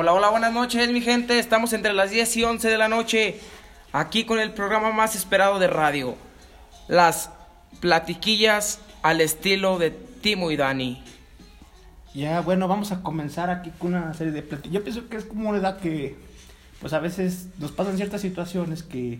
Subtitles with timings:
[0.00, 1.40] Hola, hola, buenas noches, mi gente.
[1.40, 3.40] Estamos entre las 10 y 11 de la noche,
[3.90, 6.14] aquí con el programa más esperado de radio.
[6.86, 7.32] Las
[7.80, 11.02] platiquillas al estilo de Timo y Dani.
[12.14, 14.72] Ya, bueno, vamos a comenzar aquí con una serie de platillos.
[14.72, 16.16] Yo pienso que es como una edad que,
[16.80, 19.18] pues a veces nos pasan ciertas situaciones que,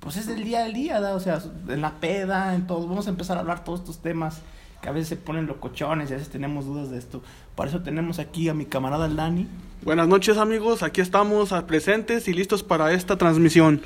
[0.00, 1.14] pues es del día al día, ¿da?
[1.14, 2.88] o sea, en la peda, en todo.
[2.88, 4.40] Vamos a empezar a hablar todos estos temas
[4.82, 7.22] que a veces se ponen locochones y a veces tenemos dudas de esto.
[7.54, 9.46] Por eso tenemos aquí a mi camarada el Dani.
[9.82, 13.82] Buenas noches amigos, aquí estamos presentes y listos para esta transmisión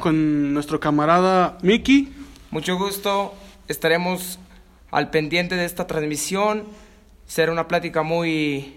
[0.00, 2.12] con nuestro camarada Miki.
[2.50, 3.34] Mucho gusto,
[3.68, 4.38] estaremos
[4.90, 6.64] al pendiente de esta transmisión.
[7.26, 8.76] Será una plática muy,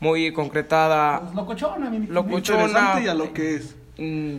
[0.00, 1.20] muy concretada.
[1.20, 2.64] Pues, locochona, mi Locochona.
[2.64, 3.76] Interesante y a lo que es.
[3.98, 4.36] mm,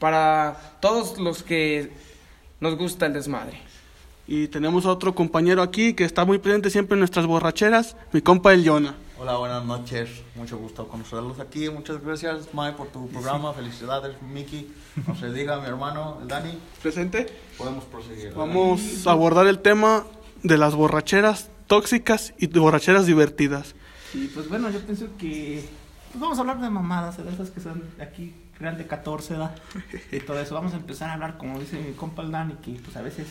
[0.00, 1.92] Para todos los que
[2.60, 3.58] nos gusta el desmadre.
[4.28, 8.22] Y tenemos a otro compañero aquí que está muy presente siempre en nuestras borracheras, mi
[8.22, 8.96] compa el Yona.
[9.18, 10.10] Hola, buenas noches.
[10.34, 11.70] Mucho gusto conocerlos aquí.
[11.70, 13.54] Muchas gracias, Mae, por tu programa.
[13.54, 14.68] Felicidades, Miki.
[15.06, 16.58] No se diga, mi hermano, el Dani.
[16.82, 17.26] Presente.
[17.56, 18.34] Podemos proseguir.
[18.34, 20.04] Vamos a abordar el tema
[20.42, 23.76] de las borracheras tóxicas y borracheras divertidas.
[24.12, 25.64] Y pues bueno, yo pienso que
[26.10, 29.54] pues vamos a hablar de mamadas, de esas que son aquí, real de 14, ¿da?
[30.12, 30.54] Y todo eso.
[30.56, 33.28] Vamos a empezar a hablar, como dice mi compa el Dani, que pues a veces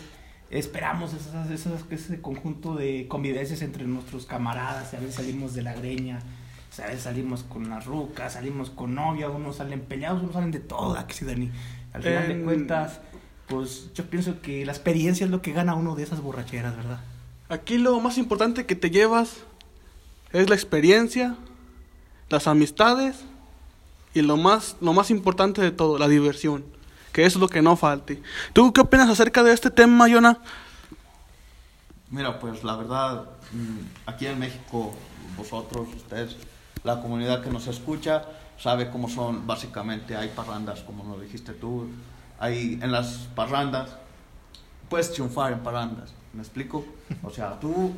[0.49, 4.93] esperamos esas, esas, ese conjunto de convivencias entre nuestros camaradas.
[4.93, 6.19] A veces salimos de la greña,
[6.77, 10.59] a veces salimos con las rucas, salimos con novia, unos salen peleados, unos salen de
[10.59, 11.49] todo, ¿a que sí, Dani?
[11.93, 12.99] Al final de En- cuentas,
[13.47, 16.99] pues yo pienso que la experiencia es lo que gana uno de esas borracheras, ¿verdad?
[17.49, 19.37] Aquí lo más importante que te llevas
[20.33, 21.35] es la experiencia,
[22.29, 23.23] las amistades
[24.13, 26.65] y lo más, lo más importante de todo, la diversión,
[27.15, 28.21] que es lo que no falte.
[28.51, 30.37] ¿Tú qué opinas acerca de este tema, Yona?
[32.09, 33.23] Mira, pues la verdad,
[33.53, 34.93] mm, aquí en México,
[35.37, 36.35] vosotros, ustedes,
[36.83, 38.25] la comunidad que nos escucha,
[38.59, 41.87] sabe cómo son, básicamente hay parrandas, como nos dijiste tú.
[42.37, 43.95] Hay en las parrandas,
[44.89, 46.83] puedes triunfar en parrandas, ¿me explico?
[47.23, 47.93] O sea, tú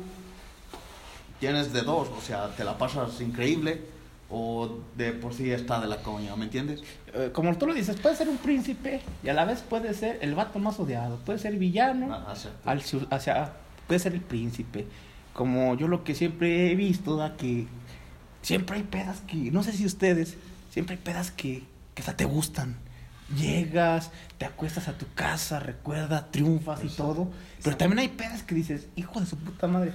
[1.40, 3.84] tienes de dos, o sea, te la pasas increíble
[4.30, 6.82] o de por sí está de la coña, ¿me entiendes?
[7.14, 10.18] Eh, como tú lo dices, puede ser un príncipe y a la vez puede ser
[10.20, 12.34] el vato más odiado, puede ser villano, Ah,
[12.64, 13.52] al hacia,
[13.86, 14.86] puede ser el príncipe.
[15.32, 17.66] Como yo lo que siempre he visto, da que
[18.42, 20.36] siempre hay pedas que, no sé si ustedes,
[20.70, 21.62] siempre hay pedas que,
[21.94, 22.76] que hasta te gustan.
[23.36, 27.28] Llegas, te acuestas a tu casa, recuerda, triunfas y todo.
[27.62, 29.92] Pero también hay pedas que dices, hijo de su puta madre,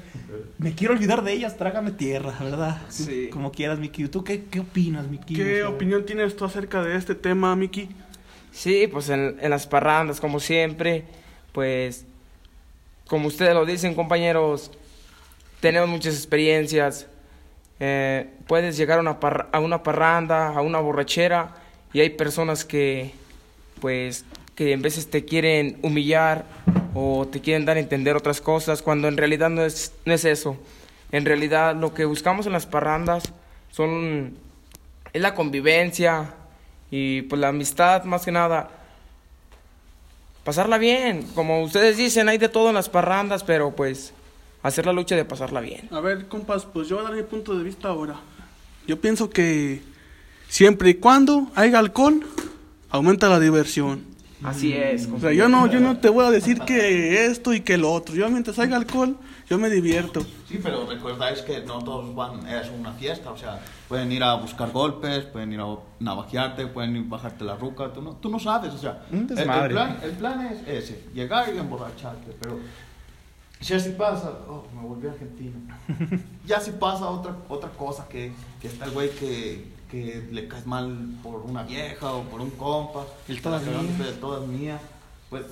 [0.60, 2.78] me quiero olvidar de ellas, trágame tierra, ¿verdad?
[2.90, 3.30] Sí.
[3.32, 4.08] Como quieras, Miki.
[4.08, 5.34] ¿Tú qué, qué opinas, Miki?
[5.36, 7.90] ¿Qué O sea, opinión tienes tú acerca de este tema, Miki?
[8.52, 11.06] Sí, pues en, en las parrandas, como siempre,
[11.54, 12.06] pues,
[13.08, 14.70] como ustedes lo dicen, compañeros,
[15.60, 17.08] tenemos muchas experiencias.
[17.80, 21.56] Eh, puedes llegar a una, parra- a una parranda, a una borrachera,
[21.94, 23.12] y hay personas que,
[23.84, 24.24] pues,
[24.56, 26.46] que en veces te quieren humillar
[26.94, 30.24] o te quieren dar a entender otras cosas, cuando en realidad no es, no es
[30.24, 30.56] eso.
[31.12, 33.24] En realidad lo que buscamos en las parrandas
[33.72, 34.38] son,
[35.12, 36.34] es la convivencia
[36.92, 38.70] y pues la amistad más que nada.
[40.46, 44.14] Pasarla bien, como ustedes dicen, hay de todo en las parrandas, pero pues
[44.62, 45.90] hacer la lucha de pasarla bien.
[45.92, 48.16] A ver, compas, pues yo voy a dar mi punto de vista ahora.
[48.88, 49.82] Yo pienso que
[50.48, 52.26] siempre y cuando haya alcohol,
[52.94, 54.06] aumenta la diversión.
[54.44, 55.08] Así es.
[55.08, 57.92] O sea, yo no, yo no te voy a decir que esto y que lo
[57.92, 58.14] otro.
[58.14, 59.18] Yo mientras haya alcohol,
[59.50, 60.22] yo me divierto.
[60.48, 64.36] Sí, pero recordáis que no todos van, es una fiesta, o sea, pueden ir a
[64.36, 68.30] buscar golpes, pueden ir a navajearte, pueden ir a bajarte la ruca, tú no, tú
[68.30, 72.59] no sabes, o sea, el, el plan, el plan es ese, llegar y emborracharte, pero
[73.59, 75.58] si así pasa, oh, me volví argentino,
[76.46, 80.66] ya si pasa otra, otra cosa, que, que está el güey que, que le caes
[80.66, 84.82] mal por una vieja o por un compa, El todas de todas mías,
[85.29, 85.44] pues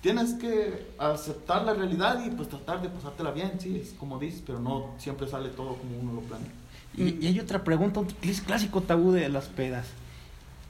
[0.00, 4.42] tienes que aceptar la realidad y pues tratar de pasártela bien, sí, es como dices,
[4.46, 6.48] pero no siempre sale todo como uno lo planea.
[6.96, 9.86] Y, y hay otra pregunta, un cl- clásico tabú de las pedas.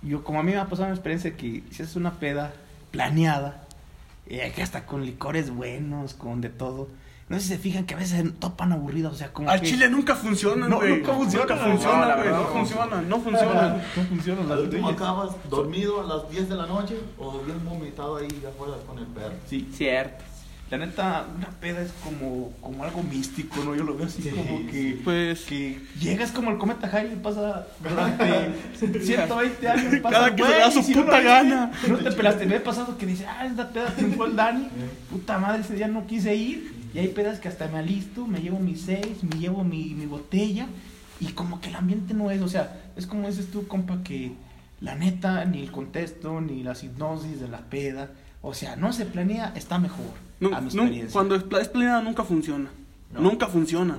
[0.03, 2.53] Yo, como a mí me ha pasado una experiencia que si es una peda
[2.91, 3.63] planeada,
[4.27, 6.89] eh, que hasta con licores buenos, con de todo.
[7.33, 9.61] No sé si se fijan que a veces se topan aburridos, o sea, como Al
[9.61, 10.99] que- chile nunca funcionan, No, güey.
[10.99, 12.27] nunca funciona, Nunca no, funciona, la güey.
[12.27, 12.53] verdad, No no.
[12.53, 13.83] funcionan, no funcionan.
[13.97, 17.65] No funcionan Al las último acabas dormido a las 10 de la noche o bien
[17.65, 19.33] vomitado ahí afuera con el perro.
[19.49, 20.25] Sí, cierto.
[20.71, 23.75] La neta, una peda es como, como algo místico, ¿no?
[23.75, 24.99] Yo lo veo así como que...
[25.05, 28.55] Pues que llegas como el cometa Halley pasa durante
[29.05, 31.71] 120 años pasa, Cada que se da su si no puta lo gana.
[31.89, 34.69] no te pelaste me he pasado que dice ah esta peda triunfó el Dani
[35.11, 38.41] puta madre ese día no quise ir y hay pedas que hasta me alisto me
[38.41, 40.67] llevo mis seis me llevo mi, mi botella
[41.21, 44.33] y como que el ambiente no es, o sea, es como dices tú, compa, que
[44.81, 48.11] la neta, ni el contexto, ni la hipnosis de la peda,
[48.41, 50.07] o sea, no se planea, está mejor.
[50.53, 51.13] A mi experiencia.
[51.13, 52.71] cuando es, pla- es planeada nunca funciona.
[53.15, 53.21] No.
[53.21, 53.97] Nunca funciona.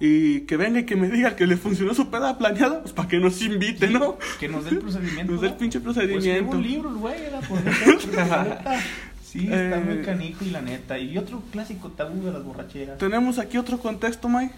[0.00, 3.08] Y que venga y que me diga que le funcionó su peda planeada, pues para
[3.08, 4.16] que nos invite, ¿no?
[4.40, 5.32] Que nos dé el procedimiento.
[5.34, 5.58] Nos dé el ¿no?
[5.58, 6.28] pinche Pues procedimiento.
[6.28, 7.58] escribe un libro, güey, era por.
[9.30, 9.84] Sí, está Eh.
[9.84, 10.98] muy canijo y la neta.
[10.98, 12.96] Y otro clásico tabú de las borracheras.
[12.98, 14.54] Tenemos aquí otro contexto, Mike,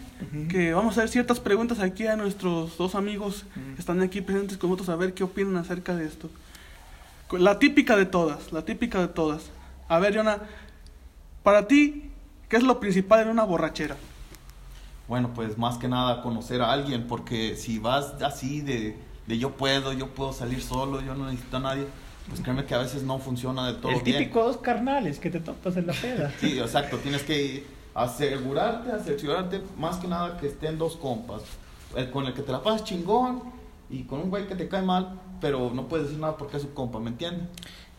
[0.48, 4.58] que vamos a hacer ciertas preguntas aquí a nuestros dos amigos que están aquí presentes
[4.58, 6.30] con nosotros a ver qué opinan acerca de esto.
[7.32, 9.50] La típica de todas, la típica de todas.
[9.88, 10.38] A ver, Jonah,
[11.42, 12.10] para ti,
[12.48, 13.96] ¿qué es lo principal en una borrachera?
[15.08, 18.96] Bueno, pues más que nada conocer a alguien, porque si vas así de,
[19.26, 21.86] de yo puedo, yo puedo salir solo, yo no necesito a nadie,
[22.28, 24.18] pues créeme que a veces no funciona de todo el bien.
[24.18, 26.32] típico dos carnales que te topas en la peda.
[26.40, 27.64] Sí, exacto, tienes que
[27.94, 31.42] asegurarte, asegurarte más que nada que estén dos compas,
[31.96, 33.42] el con el que te la pasas chingón
[33.88, 36.62] y con un güey que te cae mal, pero no puedes decir nada porque es
[36.62, 37.46] su compa, ¿me entiendes?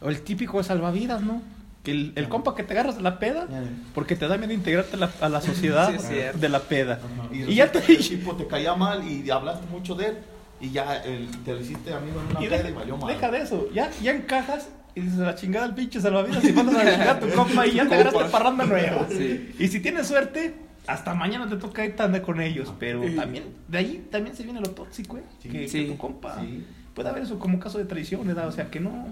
[0.02, 1.42] O el típico salvavidas, ¿no?
[1.84, 3.48] Que el, el compa que te agarras de la peda,
[3.96, 7.00] porque te da miedo integrarte a la, a la sociedad Sí, de la peda.
[7.32, 10.18] Y, Y ya te el tipo te caía mal y hablaste mucho de él
[10.62, 13.14] y ya el- te lo hiciste amigo en una Y deja, y valió mal.
[13.14, 16.54] deja de eso, ya, ya encajas y dices a la chingada el pinche salvavidas y
[16.54, 19.08] mandas a la chingada a tu compa y ya te agarraste parranda nueva.
[19.10, 19.56] Sí.
[19.60, 20.54] Y si tienes suerte,
[20.88, 22.74] hasta mañana te toca ir tanda con ellos.
[22.80, 23.16] Pero Sí.
[23.16, 25.24] también, de ahí también se viene lo tóxico, ¿eh?
[25.42, 25.50] Sí.
[25.50, 25.86] Que, Sí.
[25.86, 26.40] que tu compa.
[26.42, 26.66] Sí.
[26.94, 28.48] Puede haber eso como caso de traición, ¿verdad?
[28.48, 29.08] O sea, que no.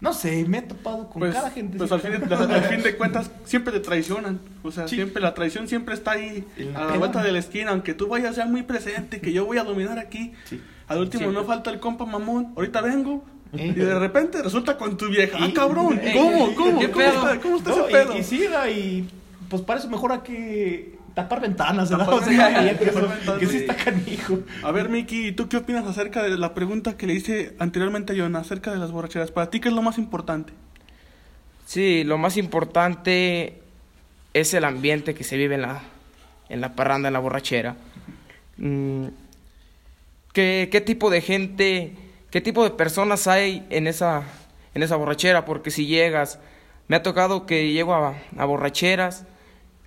[0.00, 1.76] No sé, me he topado con Pues, cada gente.
[1.76, 4.38] pues al, fin de, al fin de cuentas siempre te traicionan.
[4.62, 4.94] O sea, Sí.
[4.94, 6.44] siempre la traición siempre está ahí
[6.76, 7.72] a la vuelta de la esquina.
[7.72, 10.34] Aunque tú vayas ya muy presente, que yo voy a dominar aquí.
[10.44, 10.60] Sí.
[10.88, 11.34] Al último Sí.
[11.34, 12.52] no falta el compa mamón.
[12.56, 13.24] Ahorita vengo.
[13.52, 13.68] ¿Eh?
[13.68, 15.38] Y de repente resulta con tu vieja.
[15.40, 15.98] ¡Ah, cabrón!
[16.02, 16.54] Eh, ¿Cómo?
[16.54, 16.80] ¿Cómo?
[16.80, 17.28] ¿qué ¿Cómo pedo?
[17.28, 18.14] está, ¿Cómo está No, ese pedo?
[18.16, 18.44] y, y sí,
[18.74, 19.08] y
[19.48, 22.04] pues para eso mejor hay que tapar ventanas, ¿verdad?
[22.06, 22.84] Tapar O sea, ventanas, que,
[23.46, 24.40] eso- sí está canijo.
[24.62, 28.16] A ver, Miki, ¿tú qué opinas acerca de la pregunta que le hice anteriormente a
[28.16, 29.30] Jonah acerca de las borracheras?
[29.30, 30.52] Para ti, ¿qué es lo más importante?
[31.66, 33.60] Sí, lo más importante
[34.34, 35.80] es el ambiente que se vive en la,
[36.50, 37.76] en la parranda, en la borrachera.
[38.58, 39.06] Mm,
[40.38, 41.94] ¿qué, qué tipo de gente,
[42.30, 44.22] qué tipo de personas hay en esa,
[44.72, 45.44] en esa borrachera?
[45.44, 46.38] Porque si llegas,
[46.86, 49.24] me ha tocado que llego a, a borracheras,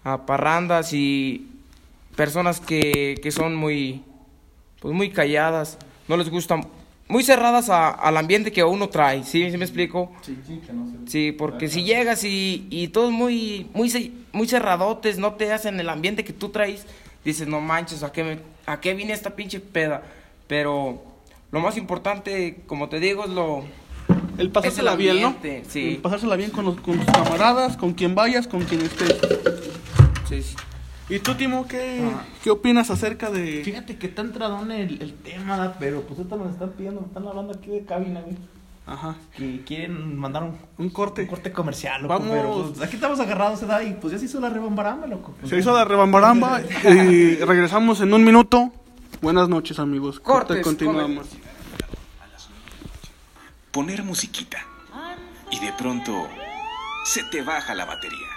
[0.04, 1.48] a parrandas y
[2.18, 4.04] personas que, que son muy,
[4.82, 5.78] pues muy calladas,
[6.10, 6.68] no les gustan,
[7.08, 10.12] muy cerradas a- al ambiente que uno trae, ¿sí, ¿Sí me explico?
[10.22, 14.48] Sí, sí, que no se- Sí, porque si llegas y, y todos muy, muy, muy
[14.50, 16.86] cerradotes, no te hacen el ambiente que tú traes,
[17.24, 20.04] dices, no manches, ¿a qué, me- ¿a qué vine esta pinche peda?
[20.52, 21.02] Pero
[21.50, 23.64] lo más importante, como te digo, es lo...
[24.38, 25.34] El pasársela el bien, ¿no?
[25.70, 25.92] sí.
[25.92, 29.16] El pasársela bien con, los, con tus camaradas, con quien vayas, con quien estés.
[30.28, 30.56] Sí, sí.
[31.08, 32.24] ¿Y tú, Timo, qué, Ah.
[32.44, 33.62] qué opinas acerca de...?
[33.64, 37.26] Fíjate que está entradón el, el tema, pero pues ahorita nos están pidiendo, me están
[37.26, 38.36] hablando aquí de cabina, güey.
[38.86, 41.22] Ajá, Que quieren mandar un, un corte.
[41.22, 42.14] un corte comercial, loco.
[42.16, 42.30] Vamos.
[42.30, 43.84] Pero pues, aquí estamos agarrados, ¿verdad?
[43.84, 45.34] Y pues ya se hizo la rebambaramba, loco.
[45.46, 48.74] Se hizo la rebambaramba y regresamos en un minuto.
[49.22, 50.20] Buenas noches, amigos.
[50.20, 51.28] Corte, Cortes, continuamos.
[53.72, 54.66] poner musiquita.
[55.52, 56.28] Y de pronto
[57.06, 58.28] se te baja la batería.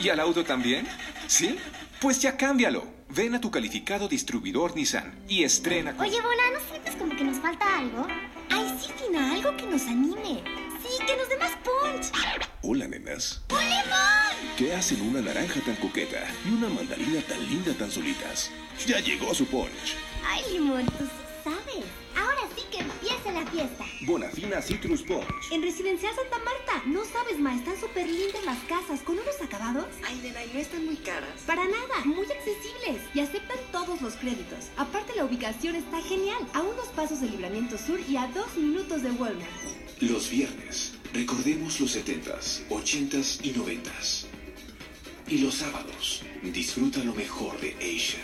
[0.00, 0.86] ¿Y al auto también?
[1.26, 1.58] ¿Sí?
[2.00, 2.84] Pues ya cámbialo.
[3.08, 6.04] Ven a tu calificado distribuidor Nissan y estrena con...
[6.06, 8.06] Oye, Bola, ¿no sientes como que nos falta algo?
[8.50, 10.42] Ay, sí, Fina, algo que nos anime.
[10.82, 12.12] Sí, que nos dé más punch.
[12.60, 13.40] Hola, nenas.
[13.50, 14.56] ¡Un limón!
[14.56, 18.50] ¿Qué hacen una naranja tan coqueta y una mandarina tan linda tan solitas?
[18.84, 19.94] Ya llegó su punch.
[20.26, 21.84] Ay, limón, tú sí sabes.
[22.16, 23.84] Ahora sí que empieza la fiesta.
[24.04, 25.52] Bonafina Citrus Punch.
[25.52, 29.86] En Residencial Santa Marta, no sabes, ma, están súper lindas las casas con unos acabados.
[30.04, 31.40] Ay, nena, ¿y no están muy caras?
[31.46, 34.66] Para nada, muy accesibles y aceptan todos los créditos.
[34.76, 39.02] Aparte, la ubicación está genial, a unos pasos del Libramiento Sur y a dos minutos
[39.02, 39.87] de Walmart.
[40.00, 44.26] Los viernes, recordemos los 70s, 80s y 90s.
[45.26, 48.22] Y los sábados, disfruta lo mejor de Asian.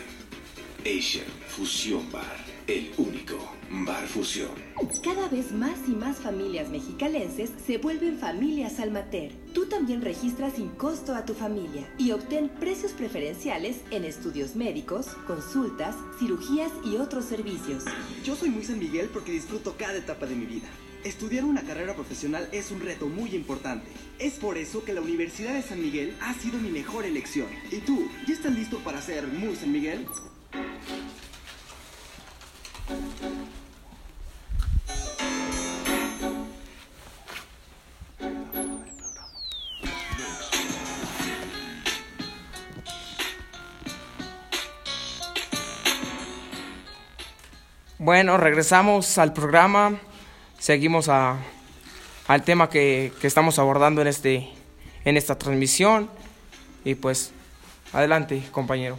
[0.83, 3.54] Asian Fusión Bar, el único
[3.85, 4.52] bar fusión.
[5.02, 9.33] Cada vez más y más familias mexicalenses se vuelven familias Almater.
[9.52, 15.09] Tú también registras sin costo a tu familia y obtén precios preferenciales en estudios médicos,
[15.26, 17.83] consultas, cirugías y otros servicios.
[18.25, 20.69] Yo soy muy San Miguel porque disfruto cada etapa de mi vida.
[21.05, 23.91] Estudiar una carrera profesional es un reto muy importante.
[24.19, 27.47] Es por eso que la Universidad de San Miguel ha sido mi mejor elección.
[27.71, 30.07] ¿Y tú, ya estás listo para ser muy San Miguel?
[47.99, 50.01] Bueno, regresamos al programa.
[50.64, 51.37] Seguimos a,
[52.26, 54.49] al tema que, que estamos abordando en, este,
[55.04, 56.09] en esta transmisión.
[56.87, 57.33] Y pues,
[57.92, 58.99] adelante, compañero.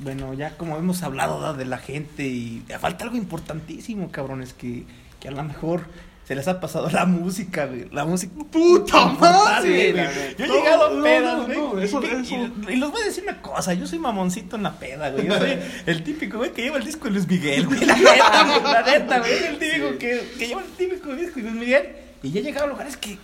[0.00, 4.82] Bueno, ya como hemos hablado de la gente y falta algo importantísimo, cabrones, que,
[5.20, 5.86] que a lo mejor
[6.26, 7.86] se les ha pasado la música, güey.
[7.92, 8.32] La música.
[8.50, 9.62] ¡Puta madre!
[9.86, 10.04] Sí, güey.
[10.04, 10.36] güey.
[10.38, 11.58] Yo he No, llegado a pedas, no, güey.
[11.58, 12.34] no, eso- y, eso-
[12.68, 15.26] y- y los voy a decir una cosa, yo soy mamoncito en la peda, güey.
[15.26, 17.80] Yo soy el típico, güey, que lleva el disco de Luis Miguel, güey.
[17.84, 19.32] La neta, güey, la neta, güey.
[19.44, 21.88] El típico que, que lleva el típico disco de Luis Miguel.
[22.22, 23.18] Y ya he llegado a lugares que,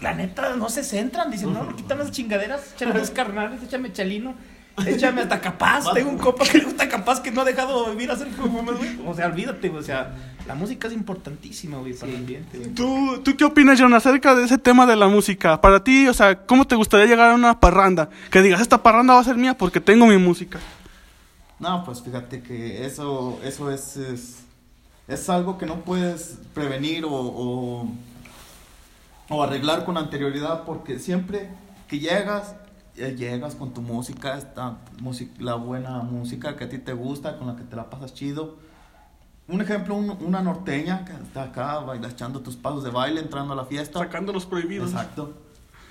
[0.00, 1.30] la neta, no se centran.
[1.32, 4.34] Dicen, no, no, quitan las chingaderas, échame dos carnales, échame chalino.
[4.84, 7.92] Échame hasta capaz, tengo un copa que le gusta capaz que no ha dejado de
[7.92, 8.98] vivir a hacer como güey.
[9.06, 9.80] O sea, olvídate, güey.
[9.80, 10.14] O sea,
[10.46, 12.70] la música es importantísima, güey, para el ambiente, güey.
[12.74, 15.60] ¿Tú, ¿Tú qué opinas, John, acerca de ese tema de la música?
[15.60, 18.10] Para ti, o sea, ¿cómo te gustaría llegar a una parranda?
[18.30, 20.58] Que digas, esta parranda va a ser mía porque tengo mi música.
[21.58, 24.36] No, pues fíjate que eso, eso es, es,
[25.08, 27.90] es algo que no puedes prevenir o, o,
[29.30, 31.48] o arreglar con anterioridad porque siempre
[31.88, 32.54] que llegas,
[32.96, 34.78] llegas con tu música, esta
[35.38, 38.56] la buena música que a ti te gusta, con la que te la pasas chido.
[39.48, 43.52] Un ejemplo, un- una norteña que está acá baila, echando tus pasos de baile, entrando
[43.52, 43.98] a la fiesta.
[44.00, 44.90] Sacando los prohibidos.
[44.90, 45.34] Exacto.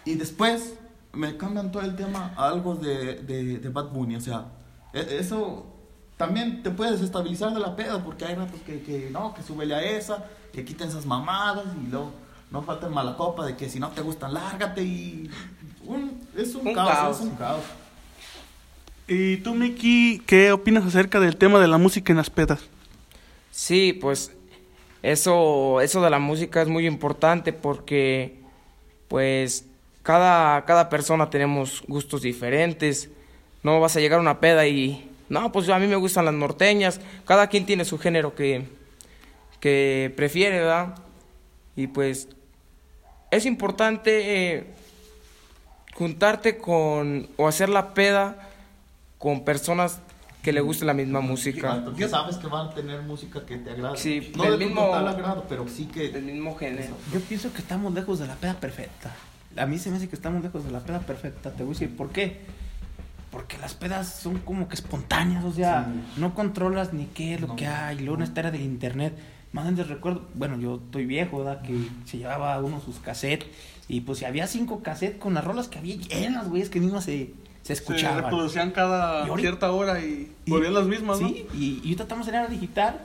[0.03, 0.73] Y después
[1.13, 4.17] me cambian todo el tema a algo de, de, de Bad Bunny.
[4.17, 4.45] O sea,
[4.93, 5.65] e- eso
[6.17, 9.73] también te puede desestabilizar de la peda porque hay ratos que, que no, que súbele
[9.75, 12.11] a esa, que quiten esas mamadas y luego
[12.51, 15.29] no falta el mala copa de que si no te gustan, lárgate y.
[15.87, 17.17] un- es un, Un caos, caos.
[17.19, 17.63] es un caos.
[19.07, 22.61] ¿Y tú, Miki, qué opinas acerca del tema de la música en las pedas?
[23.51, 24.31] Sí, pues
[25.03, 28.39] eso, eso de la música es muy importante porque
[29.07, 29.65] pues
[30.01, 33.09] cada, cada persona tenemos gustos diferentes.
[33.63, 36.33] No vas a llegar a una peda y no, pues a mí me gustan las
[36.33, 36.99] norteñas.
[37.25, 38.65] Cada quien tiene su género que,
[39.59, 40.95] que prefiere, ¿verdad?
[41.75, 42.27] Y pues
[43.31, 44.67] es importante eh,
[45.95, 48.37] juntarte con o hacer la peda
[49.17, 49.99] con personas
[50.43, 51.69] que le guste la misma música.
[51.69, 53.97] Exacto, que sabes que van a tener música que te agrade.
[53.97, 56.09] Sí, no del mismo- total agrado, pero sí que.
[56.09, 56.95] Del mismo género.
[57.11, 59.11] Yo pienso que estamos lejos de la peda perfecta.
[59.57, 61.49] A mí se me hace que estamos lejos de la peda perfecta.
[61.51, 62.41] Te voy a decir por qué.
[63.31, 65.87] Porque las pedas son como que espontáneas, o sea,
[66.17, 67.55] no controlas ni qué es lo No.
[67.55, 67.97] que hay.
[67.99, 69.13] Luego en esta era del internet.
[69.51, 71.61] Más antes recuerdo, bueno, yo estoy viejo, ¿verdad?
[71.61, 71.75] Que
[72.05, 73.47] se llevaba uno sus cassettes.
[73.87, 76.79] Y pues si había cinco cassettes con las rolas que había llenas, güey, es que
[76.79, 78.23] mismas se, se Se escuchaban.
[78.23, 81.27] reproducían cada ahorita- cierta hora y, Y- volvían las mismas, ¿no?
[81.27, 82.99] Sí, y, y ahorita estamos en era digital.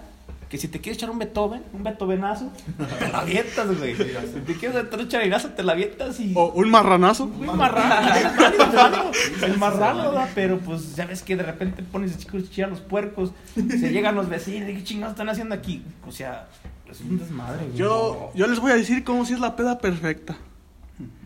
[0.49, 2.51] Que si te quieres echar un Beethoven, un Beethovenazo,
[2.99, 3.95] te la avientas, güey.
[3.95, 4.03] Si
[4.45, 6.33] te quieres echar un charinazo, te la avientas y.
[6.35, 7.29] O un marranazo.
[7.29, 10.29] Muy marrano, el marrano, ¿verdad?
[10.35, 14.17] Pero pues ya ves que de repente pones a chicos chillar los puercos, se llegan
[14.17, 15.85] los vecinos, ¿qué chingados están haciendo aquí?
[16.09, 16.49] O sea,
[16.91, 17.77] es un desmadre, güey.
[17.77, 20.37] Yo, yo les voy a decir cómo si es la peda perfecta.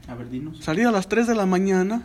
[0.09, 0.59] A ver, dinos.
[0.63, 2.03] Salir a las 3 de la mañana,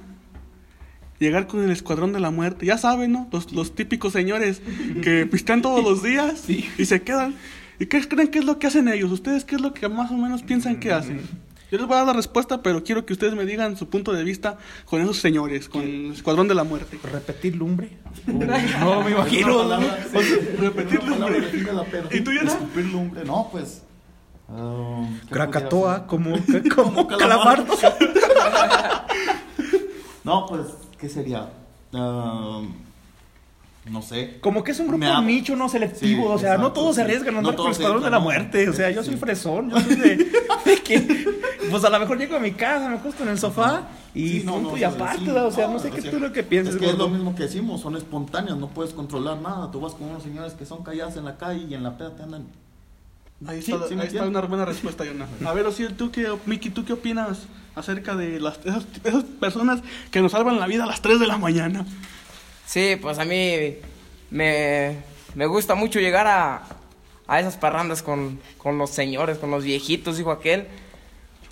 [1.20, 2.66] llegar con el escuadrón de la muerte.
[2.66, 3.28] Ya saben, ¿no?
[3.32, 4.62] Los, los típicos señores
[5.04, 7.36] que pistean todos los días y se quedan.
[7.80, 9.12] ¿Y qué creen que es lo que hacen ellos?
[9.12, 11.22] ¿Ustedes qué es lo que más o menos piensan que hacen?
[11.72, 14.12] Yo les voy a dar la respuesta, pero quiero que ustedes me digan su punto
[14.12, 16.98] de vista con esos señores, con el escuadrón de la muerte.
[17.04, 17.92] ¿Repetir lumbre?
[18.28, 19.60] no, me imagino.
[19.60, 22.18] Palabra, sí, repetir una palabra lumbre.
[22.18, 22.52] ¿Y tú, Yana?
[22.52, 23.24] Escupir lumbre.
[23.24, 23.84] No, pues.
[24.50, 26.36] ¿Qué Krakatoa, como,
[26.76, 27.74] como calamardo.
[30.24, 30.62] No, pues,
[31.00, 31.50] ¿qué sería?
[31.92, 32.72] Um,
[33.90, 34.38] no sé.
[34.42, 36.24] Como que es un grupo Me nicho, no selectivo.
[36.28, 38.18] Sí, o sea, no todos se arriesgan a No andar con se escuadrón de la
[38.18, 38.24] no.
[38.26, 38.70] muerte.
[38.70, 39.70] O sea, yo soy fresón.
[39.72, 41.26] Yo soy de, de que,
[41.72, 44.56] pues a lo mejor llego a mi casa, me acuesto en el sofá y no,
[44.56, 45.32] punto no, y aparte.
[45.32, 47.34] o sea, no, No, sé qué tú lo que piensas, Es que es lo mismo
[47.34, 49.72] que decimos, son espontáneas, no puedes controlar nada.
[49.72, 52.16] Tú vas con unos señores que son callados en la calle y en la peda
[52.16, 52.46] te andan.
[53.48, 55.28] Ahí Sí, está, sí ahí está una buena respuesta, Yona.
[55.46, 57.40] A ver, Osiel, ¿tú qué, Miki, ¿tú qué opinas
[57.76, 59.82] acerca de las, esas, esas personas
[60.12, 61.86] que nos salvan la vida a las 3 de la mañana?
[62.66, 63.76] Sí, pues a mí
[64.30, 64.98] me,
[65.36, 66.64] me gusta mucho llegar a,
[67.28, 70.68] a esas parrandas con, con los señores, con los viejitos, dijo aquel.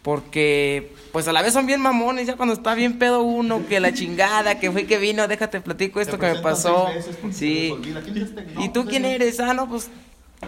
[0.03, 3.79] Porque, pues a la vez son bien mamones, ya cuando está bien pedo uno, que
[3.82, 6.88] la chingada, que fue que vino, déjate platico esto que me pasó.
[6.88, 7.63] veces Sí.
[7.63, 8.01] les olvida.
[8.01, 8.41] ¿Quién es este?
[8.53, 9.39] No, ¿Y tú pues, quién es- eres?
[9.41, 9.89] Ah, no, pues.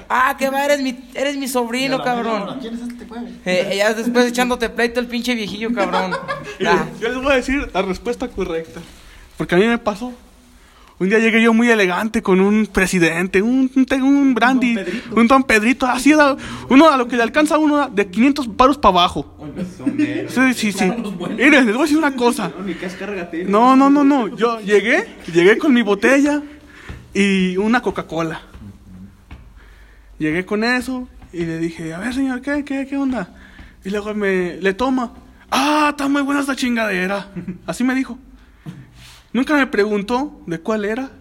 [0.08, 2.58] Ah, que va, eres mi, eres mi sobrino, cabrón.
[2.62, 3.24] ¿Quién es este güey?
[3.46, 6.12] Eh, ya después echándote pleito el pinche viejillo, cabrón.
[6.60, 8.79] Yo les voy a decir la respuesta correcta.
[9.38, 10.13] Porque a mí me pasó.
[11.00, 15.15] Un día llegué yo muy elegante con un presidente, un, un, un brandy, Don Pedrito.
[15.15, 16.36] un don Pedrito, así da,
[16.67, 19.34] uno a lo que le alcanza uno de 500 paros para abajo.
[20.27, 20.91] Sí, sí, sí.
[21.38, 22.51] Miren, les voy a decir una cosa.
[23.48, 24.27] No, no, no, no.
[24.36, 26.41] Yo llegué, llegué con mi botella
[27.13, 28.41] y una Coca-Cola.
[30.19, 33.33] Llegué con eso y le dije, a ver, señor, ¿qué, qué, qué onda?
[33.83, 35.13] Y luego me, le toma.
[35.49, 37.31] Ah, está muy buena esta chingadera.
[37.65, 38.19] Así me dijo.
[39.31, 41.11] Nunca me preguntó de cuál era,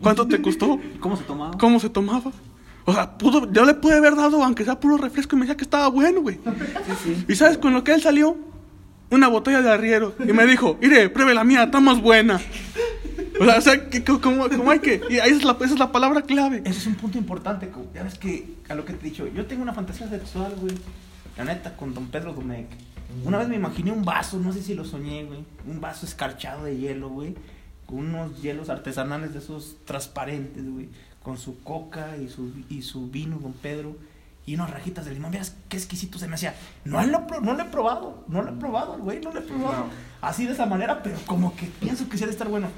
[0.00, 1.58] cuánto te costó, ¿Cómo se tomaba?
[1.58, 2.32] cómo se tomaba.
[2.84, 5.56] O sea, pudo, yo le pude haber dado, aunque sea puro refresco, y me decía
[5.56, 6.38] que estaba bueno, güey.
[7.28, 8.36] ¿Y sabes con lo que él salió?
[9.10, 10.14] Una botella de arriero.
[10.20, 12.40] Y me dijo, mire, pruebe la mía, está más buena.
[13.40, 15.00] O sea, o sea que, co- como, como hay que...
[15.10, 16.62] Y ahí es la, esa es la palabra clave.
[16.64, 17.70] Ese es un punto importante.
[17.94, 20.74] Ya ves que, a lo que te he dicho, yo tengo una fantasía sexual, güey.
[21.36, 22.68] La neta, con don Pedro Domecq.
[23.24, 25.44] Una vez me imaginé un vaso, no sé si lo soñé, güey.
[25.66, 27.34] Un vaso escarchado de hielo, güey.
[27.86, 30.88] Con unos hielos artesanales de esos transparentes, güey.
[31.22, 33.96] Con su coca y su, y su vino, don Pedro.
[34.46, 35.30] Y unas rajitas de limón.
[35.32, 36.54] Veas qué exquisito se me hacía.
[36.84, 39.20] No lo, no lo he probado, no lo he probado, güey.
[39.20, 39.86] No lo he probado.
[40.20, 42.68] Así de esa manera, pero como que pienso que sí ha de estar bueno.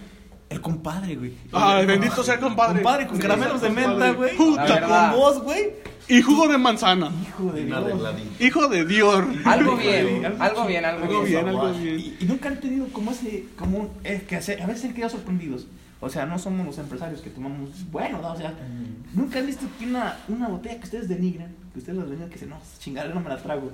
[0.50, 1.32] El compadre, güey.
[1.52, 2.76] Ay, bendito sea compadre.
[2.76, 4.36] Compadre con caramelos de menta, güey.
[4.36, 4.80] Puta.
[5.10, 5.70] Con vos, güey.
[6.08, 7.10] Y jugo de manzana.
[7.28, 8.42] Hijo de arregladita.
[8.44, 9.24] Hijo de Dios.
[9.44, 11.48] Algo bien, algo bien, algo Algo bien.
[11.48, 11.98] algo bien.
[12.00, 14.94] Y, y nunca han tenido como ese, como un, es que hace- a veces han
[14.94, 15.66] quedado sorprendidos.
[16.00, 18.32] O sea, no somos los empresarios que tomamos, bueno, ¿no?
[18.32, 18.54] o sea,
[19.14, 22.34] nunca han visto que una, una botella que ustedes denigran, que ustedes la denigran, que
[22.36, 23.70] dicen, no, chingada, no me la trago.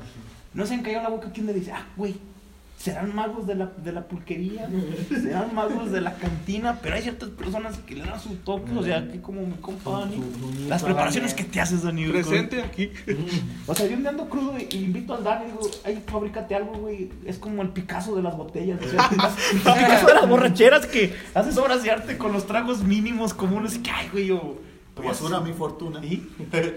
[0.55, 2.17] No se han caído en la boca que uno le dice, ah, güey,
[2.85, 4.69] serán magos de la, de la pulquería,
[5.09, 8.83] serán magos de la cantina, pero hay ciertas personas que le dan su toque, o
[8.83, 10.23] sea, que como mi compa Dani,
[10.69, 12.03] las preparaciones que te haces, Dani.
[12.05, 12.91] con- Presente aquí.
[13.67, 16.55] o sea, yo un día ando crudo y, invito al Dani y digo, ay, fabrícate
[16.55, 17.11] algo, güey.
[17.25, 18.79] Es como el Picasso de las botellas.
[18.85, 22.83] O sea, el Picasso, de las borracheras que haces obras de arte con los tragos
[22.83, 23.77] mínimos comunes.
[23.77, 24.59] Y que, ay, güey, yo...
[24.95, 26.05] Tu basura, mi fortuna.
[26.05, 26.29] ¿Y?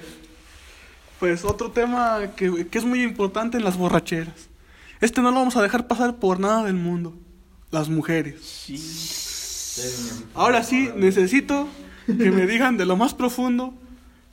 [1.20, 4.50] Pues otro tema que, que es muy importante en las borracheras.
[5.02, 7.14] Este no lo vamos a dejar pasar por nada del mundo.
[7.72, 8.66] Las mujeres.
[10.34, 11.68] Ahora sí, necesito
[12.06, 13.74] que me digan de lo más profundo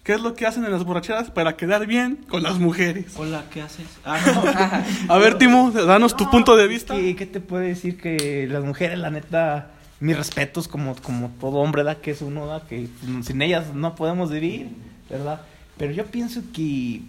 [0.05, 3.07] qué es lo que hacen en las borracheras para quedar bien con las mujeres.
[3.17, 3.87] Hola, ¿qué haces?
[4.05, 4.19] Ah,
[5.09, 5.15] no.
[5.15, 6.95] A ver, Timo, danos tu punto de vista.
[6.95, 11.59] que, ¿Qué te puede decir que las mujeres, la neta, mis respetos como, como todo
[11.59, 12.01] hombre, ¿verdad?
[12.01, 12.63] Que es uno, ¿verdad?
[12.69, 12.89] Que
[13.23, 14.69] sin ellas no podemos vivir,
[15.11, 15.41] ¿verdad?
[15.77, 17.01] Pero yo pienso que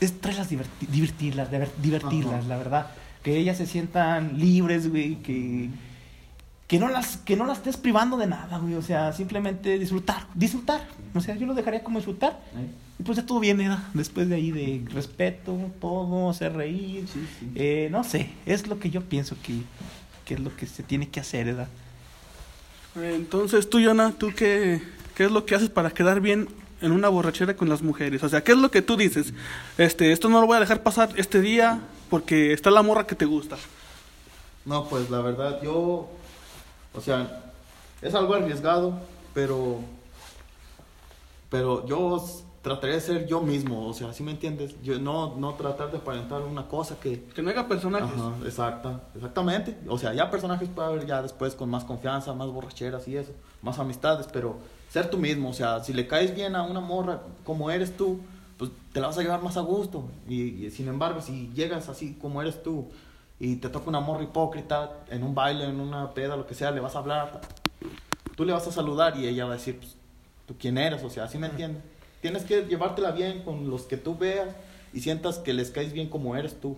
[0.00, 2.86] es traerlas diverti- divertirlas, diver- divertirlas, la verdad.
[3.22, 5.70] Que ellas se sientan libres, güey, que,
[6.66, 8.74] que, no las, que no las estés privando de nada, güey.
[8.74, 10.86] O sea, simplemente disfrutar, disfrutar.
[11.14, 12.40] O sea, yo lo dejaría como disfrutar.
[12.98, 13.84] Y pues ya todo viene, ¿verdad?
[13.94, 17.04] Después de ahí de respeto, todo, hacer reír.
[17.54, 19.60] Eh, no sé, es lo que yo pienso que,
[20.24, 21.68] que es lo que se tiene que hacer, ¿verdad?
[22.96, 24.82] Entonces, tú, Yona, ¿tú qué,
[25.14, 26.48] qué es lo que haces para quedar bien
[26.82, 28.22] en una borrachera con las mujeres?
[28.22, 29.32] O sea, ¿qué es lo que tú dices?
[29.78, 33.14] Este, esto no lo voy a dejar pasar este día porque está la morra que
[33.14, 33.56] te gusta.
[34.64, 36.08] No, pues la verdad, yo,
[36.94, 37.52] o sea,
[38.00, 38.98] es algo arriesgado,
[39.34, 39.80] pero,
[41.48, 42.22] pero yo
[42.62, 44.80] trataré de ser yo mismo, o sea, ¿sí me entiendes?
[44.82, 47.24] Yo no, no tratar de aparentar una cosa que...
[47.24, 48.16] Que no haga personajes.
[48.16, 49.76] Ajá, exacta, exactamente.
[49.88, 53.32] O sea, ya personajes puede haber ya después con más confianza, más borracheras y eso,
[53.62, 54.58] más amistades, pero
[54.92, 58.20] ser tú mismo, o sea, si le caes bien a una morra como eres tú,
[58.58, 60.04] pues te la vas a llevar más a gusto.
[60.28, 62.88] Y, y sin embargo, si llegas así como eres tú
[63.40, 66.70] y te toca una morra hipócrita en un baile, en una peda, lo que sea,
[66.72, 67.40] le vas a hablar,
[68.36, 69.96] tú le vas a saludar y ella va a decir, pues,
[70.46, 71.82] tú quién eres, o sea, ¿sí me entiendes?
[72.20, 74.48] Tienes que llevártela bien con los que tú veas
[74.92, 76.76] y sientas que les caes bien como eres tú.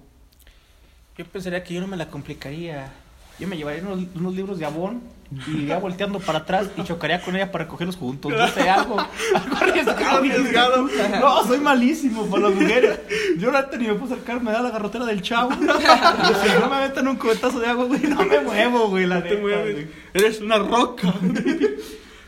[1.19, 2.93] Yo pensaría que yo no me la complicaría.
[3.41, 7.21] Yo me llevaría unos, unos libros de Avon y iría volteando para atrás y chocaría
[7.23, 8.33] con ella para cogerlos juntos.
[8.33, 10.17] No sé, algo, algo arriesgado.
[10.19, 10.89] Arriesgado.
[11.21, 13.01] No, soy malísimo para las mujeres.
[13.39, 15.51] Yo la ni me puedo acercar, me da la garrotera del chavo.
[15.55, 19.23] Y si no me metan un cubetazo de agua, güey, no me muevo, güey, la
[19.23, 19.75] te neta, mueves.
[19.75, 19.89] güey.
[20.15, 21.13] Eres una roca.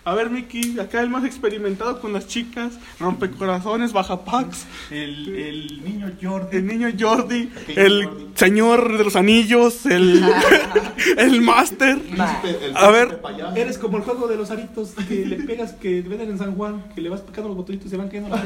[0.07, 5.83] A ver, Miki, acá el más experimentado con las chicas, rompecorazones, baja packs, El, el
[5.85, 6.57] niño Jordi.
[6.59, 8.27] el niño Jordi, el Jordi.
[8.37, 10.25] señor de los anillos, el,
[11.19, 11.99] el máster.
[12.16, 12.37] Nah.
[12.77, 13.21] A ver.
[13.57, 16.85] Eres como el juego de los aritos que le pegas, que venden en San Juan,
[16.95, 18.45] que le vas picando los botonitos y se van cayendo las.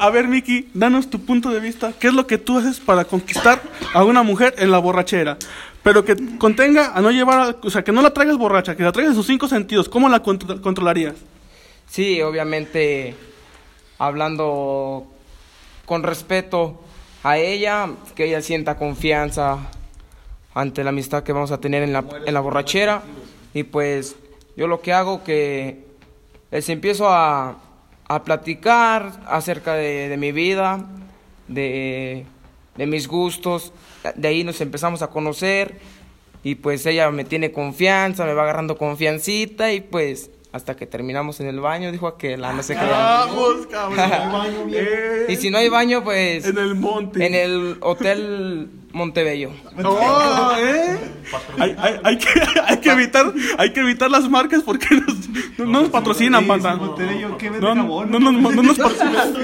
[0.00, 1.92] A ver, Miki, danos tu punto de vista.
[1.96, 3.62] ¿Qué es lo que tú haces para conquistar
[3.94, 5.38] a una mujer en la borrachera?
[5.88, 8.92] Pero que contenga a no llevar, o sea, que no la traigas borracha, que la
[8.92, 9.88] traigas en sus cinco sentidos.
[9.88, 11.14] ¿Cómo la contro- controlarías?
[11.86, 13.14] Sí, obviamente
[13.98, 15.06] hablando
[15.86, 16.78] con respeto
[17.22, 19.60] a ella, que ella sienta confianza
[20.52, 23.00] ante la amistad que vamos a tener en la, en la borrachera.
[23.54, 24.14] Y pues
[24.58, 25.86] yo lo que hago que
[26.50, 27.56] les empiezo a,
[28.08, 30.84] a platicar acerca de, de mi vida,
[31.48, 32.26] de,
[32.76, 33.72] de mis gustos.
[34.16, 35.76] De ahí nos empezamos a conocer
[36.42, 41.40] y pues ella me tiene confianza, me va agarrando confiancita y pues hasta que terminamos
[41.40, 42.84] en el baño, dijo aquel, ah, no sé qué.
[42.84, 44.70] Vamos, cabrón.
[45.28, 46.46] y si no hay baño, pues...
[46.46, 47.26] En el monte.
[47.26, 49.50] En el hotel Montebello.
[49.84, 50.98] Oh, ¿eh?
[51.58, 52.28] hay, hay, hay, que,
[52.66, 56.74] hay, que evitar, hay que evitar las marcas porque nos, no, nos patrocinan, banda.
[56.74, 56.96] No,
[57.74, 59.34] no, no, no, nos patrocinan,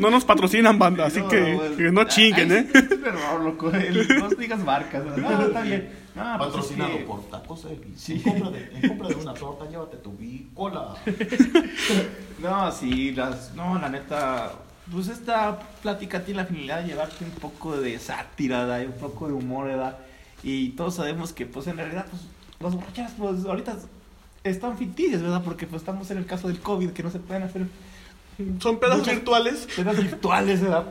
[0.00, 2.66] no nos patrocinan, banda, así que, que no chinguen, ¿eh?
[2.72, 6.06] Pero, loco, no digas marcas, no, está bien.
[6.18, 8.08] Ah, pues Patrocinado por Tacos Elvis.
[8.08, 10.94] En, compra de, en compra de una torta, llévate tu bicola.
[12.42, 14.52] no, sí, las, no, la neta,
[14.90, 19.34] pues esta plática tiene la finalidad de llevarte un poco de sátira, un poco de
[19.34, 19.98] humor, ¿verdad?
[20.42, 22.22] Y todos sabemos que, pues en realidad, pues
[22.60, 23.76] los borrachas, pues ahorita
[24.44, 25.42] están ficticias, ¿verdad?
[25.44, 27.66] Porque pues estamos en el caso del COVID, que no se pueden hacer...
[28.60, 29.66] Son pedas virtuales.
[29.74, 30.84] Pedas virtuales, ¿verdad?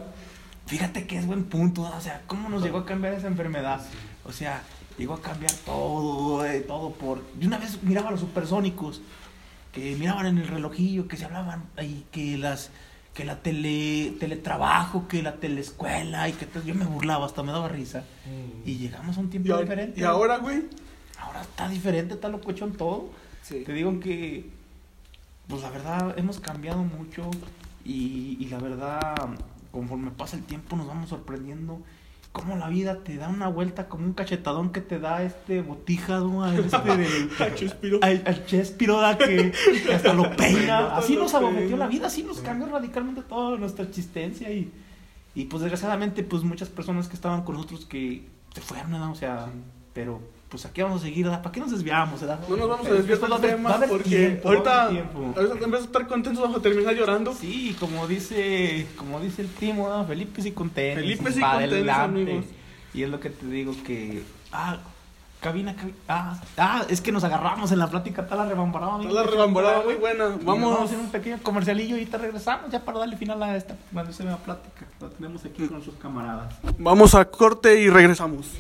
[0.66, 3.82] Fíjate que es buen punto, o sea, ¿cómo nos llegó a cambiar esa enfermedad?
[4.26, 4.64] O sea,
[4.98, 7.22] llegó a cambiar todo, eh, todo por...
[7.40, 9.02] Y una vez miraba a los supersónicos,
[9.72, 12.72] que miraban en el relojillo, que se hablaban, y que las
[13.16, 17.70] que la tele, teletrabajo, que la teleescuela, y que yo me burlaba, hasta me daba
[17.70, 18.02] risa.
[18.26, 18.68] Mm.
[18.70, 20.02] Y llegamos a un tiempo diferente.
[20.02, 20.66] ¿Y ahora, güey?
[21.18, 23.10] Ahora está diferente, está loco en todo.
[23.48, 24.50] Te digo que,
[25.48, 27.32] pues la verdad, hemos cambiado mucho
[27.86, 29.16] y, y la verdad,
[29.72, 31.80] conforme pasa el tiempo nos vamos sorprendiendo
[32.36, 36.20] cómo la vida te da una vuelta como un cachetadón que te da este botija,
[36.20, 36.46] ¿no?
[36.46, 38.00] este del, al Chespiro.
[38.02, 39.54] Al, Chespiro, da que,
[39.94, 40.98] hasta lo peina.
[40.98, 44.70] Así nos abometió la vida, así nos cambió radicalmente toda nuestra existencia y,
[45.34, 49.14] y pues desgraciadamente pues muchas personas que estaban con nosotros que se fueron, ¿no?
[49.14, 49.48] O sea,
[49.94, 50.20] pero
[50.50, 51.42] pues aquí vamos a seguir, ¿verdad?
[51.42, 52.40] ¿Para qué nos desviamos, verdad?
[52.48, 56.42] No nos vamos a desviar del tema porque ahorita, ahorita en vez de estar contentos
[56.42, 57.34] vamos a terminar llorando.
[57.34, 60.06] Sí, como dice, como dice el Timo, ¿no?
[60.06, 61.02] Felipe sí contento.
[61.02, 62.46] Felipe sí contento, amigos.
[62.94, 64.78] Y es lo que te digo que, ah,
[65.42, 69.02] cabina, cabina, ah, ah, es que nos agarramos en la plática, está la rebambarada.
[69.02, 70.28] Está la rebambarada muy buena.
[70.44, 70.46] Vamos.
[70.46, 73.76] vamos a hacer un pequeño comercialillo y te regresamos ya para darle final a esta,
[73.92, 74.86] cuando se la plática.
[75.02, 76.56] Lo tenemos aquí con sus camaradas.
[76.78, 78.54] Vamos a corte y regresamos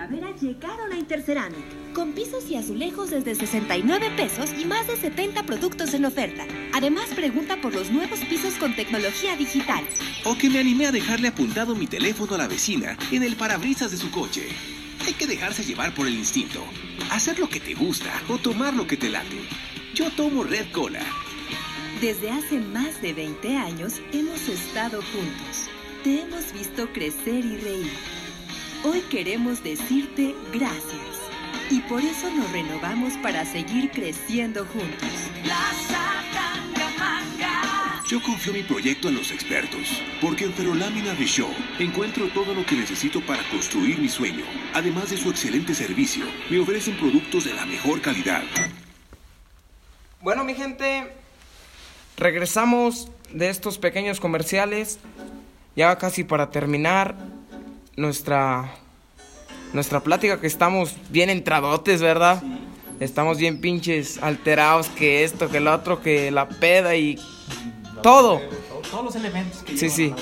[0.00, 5.42] primavera llegaron a Interceramic, con pisos y azulejos desde 69 pesos y más de 70
[5.42, 6.46] productos en oferta.
[6.72, 9.84] Además, pregunta por los nuevos pisos con tecnología digital.
[10.24, 13.90] O que me animé a dejarle apuntado mi teléfono a la vecina en el parabrisas
[13.90, 14.48] de su coche.
[15.06, 16.64] Hay que dejarse llevar por el instinto,
[17.10, 19.42] hacer lo que te gusta o tomar lo que te late.
[19.94, 21.04] Yo tomo Red Cola.
[22.00, 25.68] Desde hace más de 20 años hemos estado juntos.
[26.04, 28.19] Te hemos visto crecer y reír
[28.82, 31.20] Hoy queremos decirte gracias.
[31.68, 35.10] Y por eso nos renovamos para seguir creciendo juntos.
[38.08, 42.64] Yo confío mi proyecto a los expertos, porque en Ferolámina de Show encuentro todo lo
[42.64, 44.44] que necesito para construir mi sueño.
[44.72, 48.42] Además de su excelente servicio, me ofrecen productos de la mejor calidad.
[50.22, 51.12] Bueno, mi gente,
[52.16, 54.98] regresamos de estos pequeños comerciales.
[55.76, 57.14] Ya casi para terminar,
[57.96, 58.72] nuestra
[59.72, 62.42] nuestra plática que estamos bien entradotes, ¿verdad?
[62.98, 67.18] Estamos bien pinches alterados que esto, que lo otro, que la peda y
[68.02, 68.40] todo.
[68.90, 70.14] Todos los elementos que Sí, sí.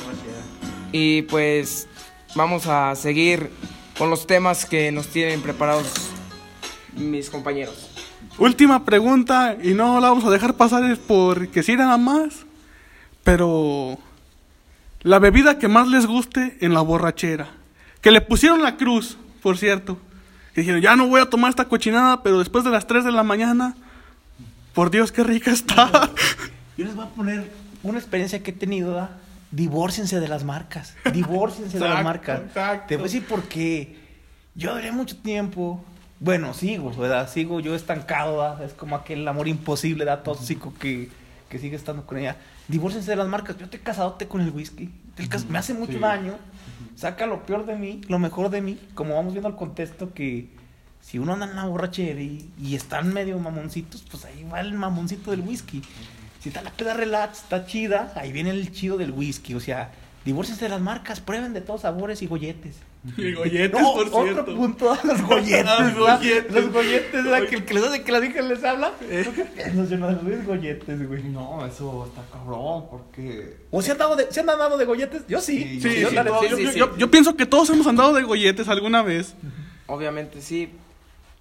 [0.92, 1.88] Y pues
[2.34, 3.50] vamos a seguir
[3.96, 6.10] con los temas que nos tienen preparados
[6.94, 7.90] mis compañeros.
[8.38, 12.46] Última pregunta y no la vamos a dejar pasar es porque si nada más,
[13.24, 13.98] pero
[15.02, 17.57] la bebida que más les guste en la borrachera
[18.00, 19.98] que le pusieron la cruz, por cierto.
[20.54, 23.12] Que dijeron, ya no voy a tomar esta cochinada, pero después de las 3 de
[23.12, 23.74] la mañana,
[24.74, 25.90] por Dios, qué rica está.
[26.76, 27.50] Yo les voy a poner
[27.82, 29.10] una experiencia que he tenido, ¿verdad?
[29.50, 30.94] Divórciense de las marcas.
[31.12, 32.42] Divórciense de las marcas.
[32.86, 33.96] Te voy a decir porque
[34.54, 35.82] yo duré mucho tiempo.
[36.20, 37.30] Bueno, sigo, ¿verdad?
[37.30, 38.62] Sigo yo estancado, ¿verdad?
[38.62, 40.22] Es como aquel amor imposible, ¿verdad?
[40.22, 41.08] Tóxico que,
[41.48, 42.36] que sigue estando con ella.
[42.68, 43.56] Divórciense de las marcas.
[43.58, 44.90] Yo te he casadote con el whisky.
[45.48, 46.34] Me hace mucho daño
[46.98, 50.48] saca lo peor de mí, lo mejor de mí, como vamos viendo al contexto que
[51.00, 54.74] si uno anda en la borrachera y, y están medio mamoncitos, pues ahí va el
[54.74, 55.80] mamoncito del whisky.
[56.40, 59.54] Si está la peda relax, está chida, ahí viene el chido del whisky.
[59.54, 59.92] O sea,
[60.24, 62.76] divorciense de las marcas, prueben de todos sabores y golletes.
[63.16, 64.42] Y golletes, por cierto.
[64.42, 65.64] Otro punto, los golletes.
[65.64, 66.52] los golletes.
[66.52, 67.48] Los golletes, ¿verdad?
[67.48, 68.92] Que el que les hace que la hija les habla.
[69.10, 69.22] Eh.
[69.24, 69.90] ¿Tú qué piensas,
[70.22, 71.22] Los golletes, güey.
[71.24, 73.56] No, eso está cabrón, porque...
[73.70, 75.22] ¿O se han dado de, ¿se han dado de golletes?
[75.28, 75.80] Yo sí.
[75.80, 79.34] Sí, yo, yo, yo, pienso que todos hemos andado de golletes alguna vez.
[79.86, 80.70] Obviamente, sí.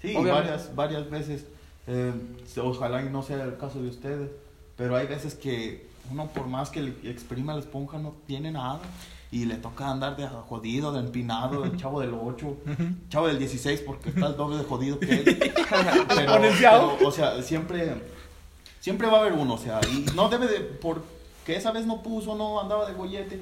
[0.01, 1.45] Sí, varias, varias veces.
[1.87, 2.13] Eh,
[2.61, 4.29] ojalá y no sea el caso de ustedes.
[4.77, 8.79] Pero hay veces que uno por más que le exprima la esponja no tiene nada.
[9.31, 12.57] Y le toca andar de jodido, de empinado, el chavo del 8,
[13.09, 15.23] chavo del 16 porque está el doble de jodido que él.
[16.07, 18.01] Pero, pero, o sea, siempre,
[18.79, 22.01] siempre va a haber uno, o sea, y no debe de, porque esa vez no
[22.01, 23.41] puso, no andaba de gollete,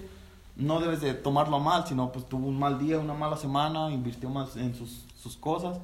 [0.55, 3.91] no debes de tomarlo a mal, sino pues tuvo un mal día, una mala semana,
[3.91, 5.77] invirtió más en sus, sus cosas.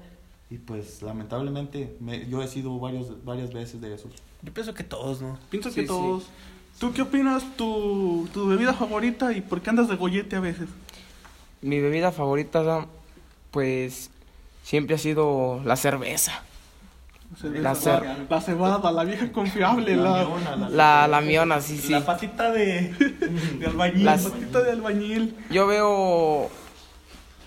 [0.50, 4.12] Y pues lamentablemente me- yo he sido varios, varias veces de esos.
[4.42, 5.38] Yo pienso que todos, ¿no?
[5.50, 5.88] Pienso Sí, que sí.
[6.82, 7.44] ¿Tú qué opinas?
[7.58, 10.68] Tu, tu bebida favorita y por qué andas de gollete a veces?
[11.62, 12.88] Mi bebida favorita,
[13.52, 14.10] pues,
[14.64, 16.42] siempre ha sido la cerveza.
[17.44, 21.92] La cer- la cebada, la vieja confiable, la, miona, La, la miona, sí, sí.
[21.92, 22.90] La patita de,
[23.60, 24.04] de albañil.
[24.04, 25.36] Las- patita de albañil.
[25.52, 26.50] Yo veo,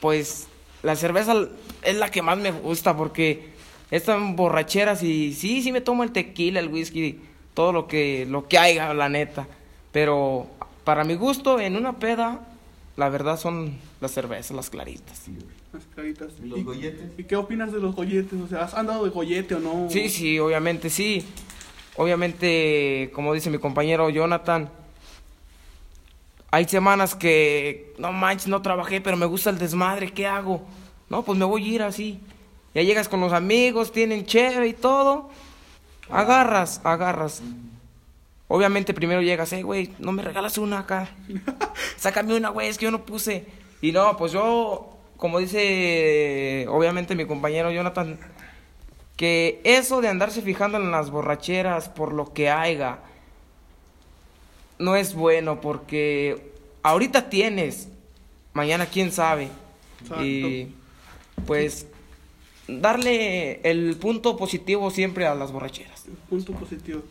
[0.01, 0.47] pues,
[0.85, 1.35] la cerveza
[1.83, 3.53] es la que más me gusta porque
[3.91, 7.21] están borracheras y sí, sí me tomo el tequila, el whisky,
[7.55, 9.47] todo lo que, lo que haya, la neta.
[9.93, 10.47] Pero
[10.85, 12.47] para mi gusto, en una peda,
[12.97, 15.23] la verdad son las cervezas, las claritas.
[15.73, 16.33] Las caritas.
[16.43, 17.11] ¿Y los golletes?
[17.17, 18.39] ¿Y qué opinas de los golletes?
[18.41, 19.89] O sea, ¿has andado de gollete o no?
[19.89, 21.25] Sí, sí, obviamente sí.
[21.97, 24.69] Obviamente, como dice mi compañero Jonathan,
[26.51, 30.63] hay semanas que, no manches, no trabajé, pero me gusta el desmadre, ¿qué hago?
[31.09, 32.21] No, pues me voy a ir así.
[32.75, 35.31] Ya llegas con los amigos, tienen chévere y todo.
[36.11, 37.43] Agarras, agarras.
[38.49, 41.09] Obviamente primero llegas, eh, güey, no me regalas una acá.
[41.97, 43.47] Sácame una, güey, es que yo no puse.
[43.81, 48.19] Y no, pues yo, como dice, obviamente mi compañero Jonathan,
[49.17, 52.99] que eso de andarse fijando en las borracheras por lo que haya
[54.79, 57.89] no es bueno porque ahorita tienes,
[58.53, 59.49] mañana quién sabe.
[60.03, 60.25] Exacto.
[60.25, 60.75] Y
[61.47, 61.87] pues
[62.69, 65.94] darle el punto positivo siempre a las borracheras.
[66.29, 67.03] Punto positivo.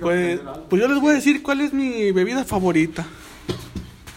[0.00, 3.06] Pues, pues yo les voy a decir cuál es mi bebida favorita.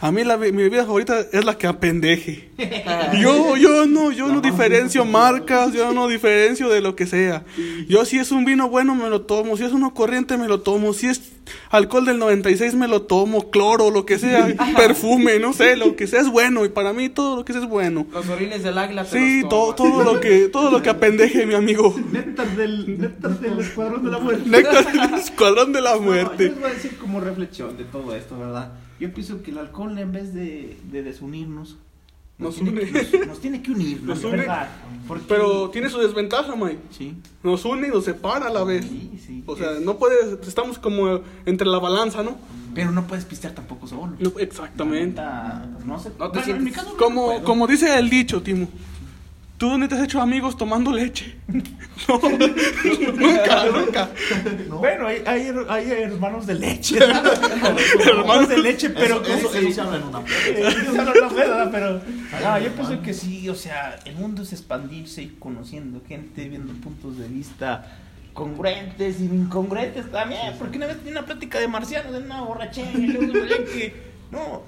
[0.01, 2.49] A mí la, mi bebida favorita es la que apendeje.
[3.19, 7.43] Yo, yo no, yo no diferencio marcas, yo no diferencio de lo que sea.
[7.87, 10.61] Yo si es un vino bueno me lo tomo, si es uno corriente me lo
[10.61, 11.34] tomo, si es
[11.69, 16.07] alcohol del 96 me lo tomo, cloro, lo que sea, perfume, no sé, lo que
[16.07, 18.07] sea es bueno y para mí todo lo que sea es bueno.
[18.11, 19.03] Los orines del águila.
[19.03, 21.95] te Sí, los todo, todo lo que, todo lo que apendeje, mi amigo.
[22.11, 24.49] Néctar del, néctar del escuadrón de la muerte.
[24.49, 26.43] Néctar del escuadrón de la No, yo muerte.
[26.45, 28.73] les voy a decir como reflexión de todo esto, ¿verdad?
[28.99, 31.77] Yo pienso que el alcohol en vez de, de desunirnos,
[32.37, 32.73] Nos une.
[32.73, 34.37] que- nos, nos tiene que unir, Nos une.
[34.37, 34.69] verdad.
[35.27, 36.79] Pero tiene su desventaja, Mike.
[36.89, 38.85] Sí, Nos une y nos separa a la vez.
[38.85, 39.43] sí, sí.
[39.45, 42.37] O sea, es- no puedes, estamos como entre la balanza, ¿no?
[42.73, 44.13] Pero no puedes pistear tampoco solo.
[44.19, 45.21] No, exactamente.
[45.21, 46.09] Neta, No sé.
[46.19, 48.67] No te bueno, sientes- Como, como dice el dicho, Timo.
[49.57, 51.35] ¿Tú dónde te has hecho amigos tomando leche?
[52.09, 54.09] No, nunca, nunca.
[54.69, 56.97] Bueno, hay, hay, her- hay hermanos de leche.
[58.05, 61.69] hermanos de leche, pero Eso, eso, como- eso se habla en una Eh, ¿verdad?
[61.71, 62.01] Pero
[62.43, 66.73] no, yo pienso que sí, o sea, el mundo es expandirse y conociendo gente, viendo
[66.73, 67.97] puntos de vista
[68.33, 72.91] congruentes y incongruentes también, porque una vez tenía una plática de marcianos en una borrachera
[72.93, 73.31] y luego
[73.73, 73.95] que
[74.31, 74.63] no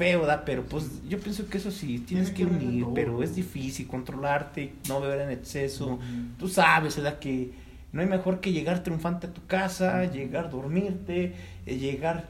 [0.00, 0.44] feo, ¿verdad?
[0.46, 4.98] Pero pues yo pienso que eso sí tienes que unir, pero es difícil controlarte, no
[4.98, 5.98] beber en exceso.
[6.38, 7.18] Tú sabes, ¿verdad?
[7.18, 7.50] Que
[7.92, 11.34] no hay mejor que llegar triunfante a tu casa, llegar dormirte,
[11.66, 12.28] eh, llegar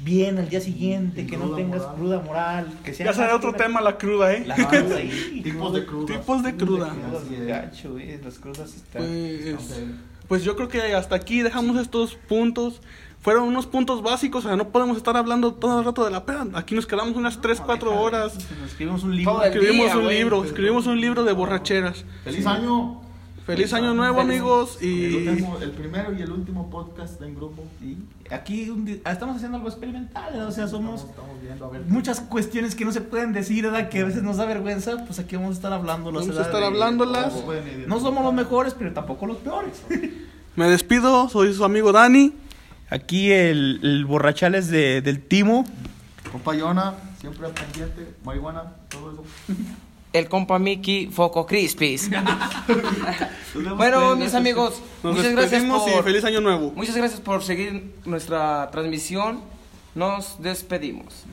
[0.00, 1.94] bien al día siguiente, que no Cruda tengas moral.
[1.96, 4.42] cruda moral, que sea Ya será otro que tema la cruda, ¿eh?
[4.44, 5.40] La cruda ahí.
[5.44, 6.18] Tipos de crudas.
[6.18, 6.92] Tipos de cruda.
[7.46, 9.02] Gacho, eh, las crudas están.
[9.02, 9.80] Pues,
[10.26, 12.80] pues yo creo que hasta aquí dejamos estos puntos.
[13.22, 16.24] Fueron unos puntos básicos, o sea, no podemos estar hablando todo el rato de la
[16.26, 16.44] peda.
[16.54, 18.34] Aquí nos quedamos unas 3, 4 horas.
[18.66, 19.42] Escribimos un libro.
[19.44, 22.04] Escribimos día, un libro, escribimos un libro de borracheras.
[22.24, 23.00] Feliz año.
[23.46, 24.78] Feliz año nuevo, amigos.
[24.80, 27.62] El, Y último- el primero y el último podcast en grupo.
[28.30, 30.48] Aquí un di- estamos haciendo algo experimental, ¿no?
[30.48, 31.82] o sea, somos Estamos, estamos viendo a ver.
[31.88, 33.88] muchas cuestiones que no se pueden decir, ¿verdad?
[33.88, 36.10] Que a veces nos da vergüenza, pues aquí vamos a estar hablando.
[36.12, 37.32] Vamos a estar hablándolas.
[37.86, 39.82] No somos los mejores, pero tampoco los peores.
[40.56, 42.32] me despido, soy su amigo Dani.
[42.92, 45.64] Aquí el, el borrachales de, del Timo.
[46.30, 48.14] Compa Yona, siempre al pendiente.
[48.22, 49.24] Marihuana, todo eso.
[50.12, 52.10] El compa Mickey Foco Crispis.
[53.76, 56.72] Bueno, mis amigos, Nos muchas gracias por y feliz año nuevo.
[56.74, 59.40] muchas gracias por seguir nuestra transmisión.
[59.94, 61.24] Nos despedimos.